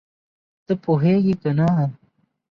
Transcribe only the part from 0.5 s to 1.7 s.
ته پوهېږې که نه؟